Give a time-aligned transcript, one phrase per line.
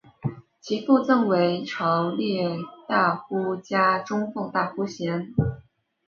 [0.59, 2.57] 其父赠为朝列
[2.87, 5.31] 大夫加中奉大夫衔。